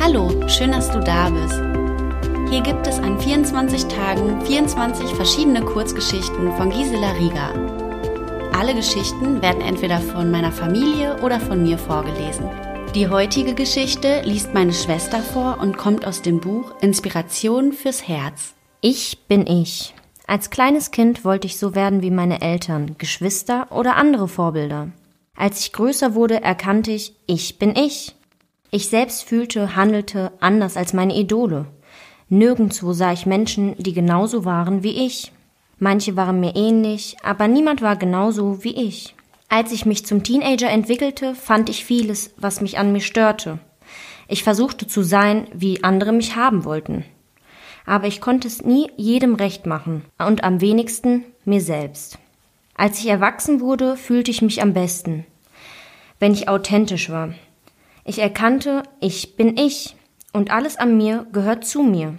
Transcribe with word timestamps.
Hallo, 0.00 0.30
schön, 0.48 0.70
dass 0.70 0.90
du 0.92 1.00
da 1.00 1.28
bist. 1.28 1.60
Hier 2.50 2.62
gibt 2.62 2.86
es 2.86 3.00
an 3.00 3.20
24 3.20 3.86
Tagen 3.86 4.40
24 4.46 5.08
verschiedene 5.08 5.60
Kurzgeschichten 5.60 6.52
von 6.52 6.70
Gisela 6.70 7.10
Rieger. 7.12 7.52
Alle 8.56 8.76
Geschichten 8.76 9.42
werden 9.42 9.60
entweder 9.60 9.98
von 9.98 10.30
meiner 10.30 10.52
Familie 10.52 11.20
oder 11.20 11.40
von 11.40 11.64
mir 11.64 11.78
vorgelesen. 11.78 12.48
Die 12.94 13.08
heutige 13.08 13.54
Geschichte 13.54 14.22
liest 14.24 14.54
meine 14.54 14.72
Schwester 14.72 15.18
vor 15.18 15.58
und 15.60 15.76
kommt 15.76 16.06
aus 16.06 16.22
dem 16.22 16.40
Buch 16.40 16.80
Inspiration 16.80 17.72
fürs 17.72 18.06
Herz. 18.06 18.54
Ich 18.80 19.26
bin 19.26 19.48
ich. 19.48 19.94
Als 20.28 20.50
kleines 20.50 20.92
Kind 20.92 21.24
wollte 21.24 21.48
ich 21.48 21.58
so 21.58 21.74
werden 21.74 22.02
wie 22.02 22.12
meine 22.12 22.40
Eltern, 22.40 22.94
Geschwister 22.98 23.66
oder 23.72 23.96
andere 23.96 24.28
Vorbilder. 24.28 24.88
Als 25.36 25.60
ich 25.60 25.72
größer 25.72 26.14
wurde, 26.14 26.40
erkannte 26.40 26.92
ich, 26.92 27.14
ich 27.26 27.58
bin 27.58 27.74
ich. 27.74 28.14
Ich 28.70 28.88
selbst 28.88 29.24
fühlte, 29.24 29.76
handelte 29.76 30.32
anders 30.40 30.76
als 30.76 30.92
meine 30.92 31.14
Idole. 31.14 31.66
Nirgendwo 32.28 32.92
sah 32.92 33.12
ich 33.12 33.24
Menschen, 33.24 33.74
die 33.78 33.94
genauso 33.94 34.44
waren 34.44 34.82
wie 34.82 35.06
ich. 35.06 35.32
Manche 35.78 36.16
waren 36.16 36.40
mir 36.40 36.54
ähnlich, 36.54 37.16
aber 37.22 37.48
niemand 37.48 37.80
war 37.80 37.96
genauso 37.96 38.62
wie 38.64 38.76
ich. 38.76 39.14
Als 39.48 39.72
ich 39.72 39.86
mich 39.86 40.04
zum 40.04 40.22
Teenager 40.22 40.68
entwickelte, 40.68 41.34
fand 41.34 41.70
ich 41.70 41.86
vieles, 41.86 42.34
was 42.36 42.60
mich 42.60 42.78
an 42.78 42.92
mir 42.92 43.00
störte. 43.00 43.58
Ich 44.26 44.42
versuchte 44.42 44.86
zu 44.86 45.02
sein, 45.02 45.46
wie 45.54 45.82
andere 45.82 46.12
mich 46.12 46.36
haben 46.36 46.64
wollten. 46.64 47.04
Aber 47.86 48.06
ich 48.06 48.20
konnte 48.20 48.46
es 48.46 48.62
nie 48.62 48.90
jedem 48.98 49.34
recht 49.34 49.64
machen 49.64 50.04
und 50.18 50.44
am 50.44 50.60
wenigsten 50.60 51.24
mir 51.46 51.62
selbst. 51.62 52.18
Als 52.74 52.98
ich 52.98 53.06
erwachsen 53.06 53.60
wurde, 53.60 53.96
fühlte 53.96 54.30
ich 54.30 54.42
mich 54.42 54.60
am 54.60 54.74
besten, 54.74 55.24
wenn 56.20 56.34
ich 56.34 56.50
authentisch 56.50 57.08
war. 57.08 57.30
Ich 58.08 58.20
erkannte, 58.20 58.84
ich 59.00 59.36
bin 59.36 59.58
ich 59.58 59.94
und 60.32 60.50
alles 60.50 60.78
an 60.78 60.96
mir 60.96 61.26
gehört 61.30 61.66
zu 61.66 61.82
mir. 61.82 62.14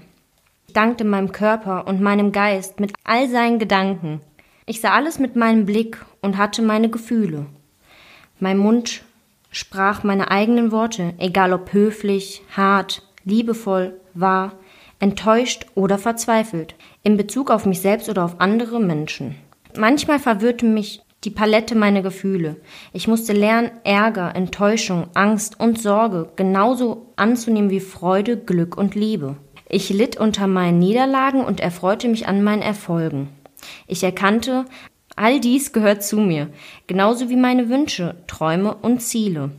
Ich 0.67 0.73
dankte 0.73 1.03
meinem 1.03 1.31
Körper 1.31 1.87
und 1.87 1.99
meinem 1.99 2.31
Geist 2.31 2.79
mit 2.79 2.93
all 3.03 3.27
seinen 3.27 3.57
Gedanken. 3.57 4.21
Ich 4.67 4.81
sah 4.81 4.91
alles 4.91 5.17
mit 5.17 5.35
meinem 5.35 5.65
Blick 5.65 6.05
und 6.21 6.37
hatte 6.37 6.61
meine 6.61 6.91
Gefühle. 6.91 7.47
Mein 8.39 8.59
Mund 8.59 9.01
sprach 9.49 10.03
meine 10.03 10.29
eigenen 10.29 10.71
Worte, 10.71 11.15
egal 11.17 11.53
ob 11.53 11.73
höflich, 11.73 12.43
hart, 12.55 13.01
liebevoll, 13.23 13.99
wahr, 14.13 14.51
enttäuscht 14.99 15.65
oder 15.73 15.97
verzweifelt, 15.97 16.75
in 17.01 17.17
Bezug 17.17 17.49
auf 17.49 17.65
mich 17.65 17.81
selbst 17.81 18.09
oder 18.09 18.25
auf 18.25 18.39
andere 18.39 18.79
Menschen. 18.79 19.37
Manchmal 19.75 20.19
verwirrte 20.19 20.67
mich 20.67 21.01
die 21.23 21.29
Palette 21.29 21.75
meiner 21.75 22.01
Gefühle. 22.01 22.57
Ich 22.93 23.07
musste 23.07 23.33
lernen, 23.33 23.71
Ärger, 23.83 24.35
Enttäuschung, 24.35 25.07
Angst 25.13 25.59
und 25.59 25.81
Sorge 25.81 26.29
genauso 26.35 27.07
anzunehmen 27.15 27.69
wie 27.69 27.81
Freude, 27.81 28.37
Glück 28.37 28.77
und 28.77 28.95
Liebe. 28.95 29.35
Ich 29.67 29.89
litt 29.89 30.17
unter 30.17 30.47
meinen 30.47 30.79
Niederlagen 30.79 31.43
und 31.43 31.59
erfreute 31.59 32.07
mich 32.07 32.27
an 32.27 32.43
meinen 32.43 32.61
Erfolgen. 32.61 33.29
Ich 33.87 34.03
erkannte, 34.03 34.65
all 35.15 35.39
dies 35.39 35.73
gehört 35.73 36.03
zu 36.03 36.17
mir, 36.17 36.49
genauso 36.87 37.29
wie 37.29 37.35
meine 37.35 37.69
Wünsche, 37.69 38.15
Träume 38.27 38.73
und 38.75 39.01
Ziele. 39.01 39.51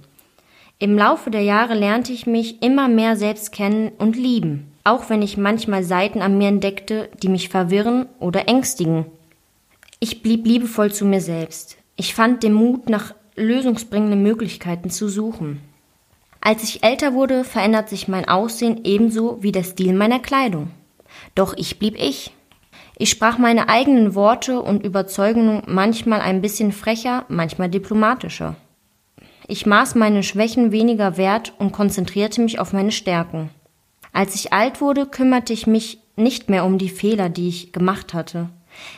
Im 0.78 0.96
Laufe 0.96 1.30
der 1.30 1.42
Jahre 1.42 1.74
lernte 1.74 2.12
ich 2.12 2.26
mich 2.26 2.62
immer 2.62 2.88
mehr 2.88 3.14
selbst 3.14 3.52
kennen 3.52 3.92
und 3.98 4.16
lieben, 4.16 4.72
auch 4.82 5.10
wenn 5.10 5.20
ich 5.20 5.36
manchmal 5.36 5.84
Seiten 5.84 6.22
an 6.22 6.38
mir 6.38 6.48
entdeckte, 6.48 7.10
die 7.22 7.28
mich 7.28 7.50
verwirren 7.50 8.06
oder 8.18 8.48
ängstigen. 8.48 9.04
Ich 10.02 10.22
blieb 10.22 10.46
liebevoll 10.46 10.90
zu 10.90 11.04
mir 11.04 11.20
selbst. 11.20 11.76
Ich 11.94 12.14
fand 12.14 12.42
den 12.42 12.54
Mut, 12.54 12.88
nach 12.88 13.14
lösungsbringenden 13.36 14.22
Möglichkeiten 14.22 14.88
zu 14.88 15.10
suchen. 15.10 15.60
Als 16.40 16.64
ich 16.64 16.82
älter 16.82 17.12
wurde, 17.12 17.44
verändert 17.44 17.90
sich 17.90 18.08
mein 18.08 18.26
Aussehen 18.26 18.80
ebenso 18.84 19.42
wie 19.42 19.52
der 19.52 19.62
Stil 19.62 19.92
meiner 19.92 20.18
Kleidung. 20.18 20.70
Doch 21.34 21.54
ich 21.54 21.78
blieb 21.78 21.96
ich. 21.98 22.32
Ich 22.96 23.10
sprach 23.10 23.36
meine 23.36 23.68
eigenen 23.68 24.14
Worte 24.14 24.62
und 24.62 24.86
Überzeugungen 24.86 25.62
manchmal 25.66 26.22
ein 26.22 26.40
bisschen 26.40 26.72
frecher, 26.72 27.26
manchmal 27.28 27.68
diplomatischer. 27.68 28.56
Ich 29.48 29.66
maß 29.66 29.96
meine 29.96 30.22
Schwächen 30.22 30.72
weniger 30.72 31.18
wert 31.18 31.52
und 31.58 31.72
konzentrierte 31.72 32.40
mich 32.40 32.58
auf 32.58 32.72
meine 32.72 32.92
Stärken. 32.92 33.50
Als 34.14 34.34
ich 34.34 34.54
alt 34.54 34.80
wurde, 34.80 35.04
kümmerte 35.04 35.52
ich 35.52 35.66
mich 35.66 35.98
nicht 36.16 36.48
mehr 36.48 36.64
um 36.64 36.78
die 36.78 36.88
Fehler, 36.88 37.28
die 37.28 37.48
ich 37.48 37.72
gemacht 37.72 38.14
hatte. 38.14 38.48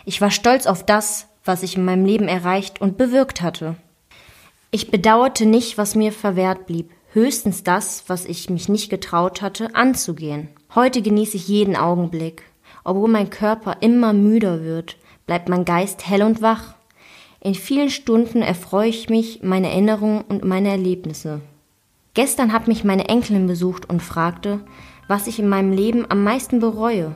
Ich 0.04 0.20
war 0.20 0.30
stolz 0.30 0.66
auf 0.66 0.84
das, 0.84 1.28
was 1.44 1.62
ich 1.62 1.76
in 1.76 1.84
meinem 1.84 2.04
Leben 2.04 2.28
erreicht 2.28 2.80
und 2.80 2.96
bewirkt 2.96 3.42
hatte. 3.42 3.76
Ich 4.70 4.90
bedauerte 4.90 5.44
nicht, 5.44 5.76
was 5.78 5.94
mir 5.94 6.12
verwehrt 6.12 6.66
blieb, 6.66 6.90
höchstens 7.12 7.62
das, 7.62 8.04
was 8.06 8.24
ich 8.24 8.48
mich 8.48 8.68
nicht 8.68 8.88
getraut 8.88 9.42
hatte, 9.42 9.74
anzugehen. 9.74 10.48
Heute 10.74 11.02
genieße 11.02 11.36
ich 11.36 11.48
jeden 11.48 11.76
Augenblick. 11.76 12.44
Obwohl 12.84 13.08
mein 13.08 13.30
Körper 13.30 13.76
immer 13.80 14.12
müder 14.12 14.62
wird, 14.62 14.96
bleibt 15.26 15.48
mein 15.48 15.64
Geist 15.64 16.08
hell 16.08 16.22
und 16.22 16.42
wach. 16.42 16.74
In 17.40 17.54
vielen 17.54 17.90
Stunden 17.90 18.40
erfreue 18.40 18.88
ich 18.88 19.10
mich 19.10 19.42
meine 19.42 19.68
Erinnerungen 19.68 20.22
und 20.22 20.44
meine 20.44 20.70
Erlebnisse. 20.70 21.40
Gestern 22.14 22.52
hat 22.52 22.68
mich 22.68 22.84
meine 22.84 23.08
Enkelin 23.08 23.46
besucht 23.46 23.88
und 23.88 24.02
fragte, 24.02 24.60
was 25.08 25.26
ich 25.26 25.38
in 25.38 25.48
meinem 25.48 25.72
Leben 25.72 26.06
am 26.08 26.22
meisten 26.24 26.60
bereue. 26.60 27.14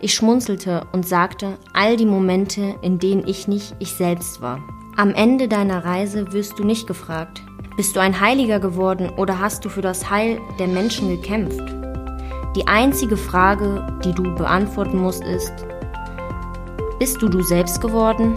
Ich 0.00 0.14
schmunzelte 0.14 0.86
und 0.92 1.06
sagte 1.06 1.58
all 1.72 1.96
die 1.96 2.06
Momente, 2.06 2.76
in 2.82 2.98
denen 2.98 3.26
ich 3.26 3.48
nicht 3.48 3.74
ich 3.80 3.92
selbst 3.92 4.40
war. 4.40 4.60
Am 4.96 5.12
Ende 5.12 5.48
deiner 5.48 5.84
Reise 5.84 6.32
wirst 6.32 6.58
du 6.58 6.64
nicht 6.64 6.86
gefragt, 6.86 7.42
bist 7.76 7.96
du 7.96 8.00
ein 8.00 8.20
Heiliger 8.20 8.60
geworden 8.60 9.10
oder 9.16 9.40
hast 9.40 9.64
du 9.64 9.68
für 9.68 9.82
das 9.82 10.08
Heil 10.10 10.40
der 10.58 10.68
Menschen 10.68 11.08
gekämpft? 11.08 11.62
Die 12.56 12.66
einzige 12.66 13.16
Frage, 13.16 13.86
die 14.04 14.12
du 14.12 14.34
beantworten 14.34 14.98
musst, 14.98 15.24
ist, 15.24 15.52
bist 16.98 17.20
du 17.20 17.28
du 17.28 17.42
selbst 17.42 17.80
geworden? 17.80 18.36